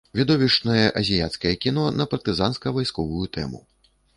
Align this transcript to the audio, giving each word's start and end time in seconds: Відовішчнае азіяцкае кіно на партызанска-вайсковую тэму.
Відовішчнае 0.19 0.85
азіяцкае 1.01 1.53
кіно 1.65 1.83
на 1.99 2.09
партызанска-вайсковую 2.15 3.25
тэму. 3.39 3.65